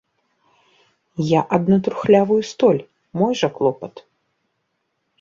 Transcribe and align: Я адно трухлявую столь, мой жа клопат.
Я 1.33 1.41
адно 1.59 1.79
трухлявую 1.89 2.41
столь, 2.51 2.83
мой 3.23 3.33
жа 3.45 3.49
клопат. 3.59 4.07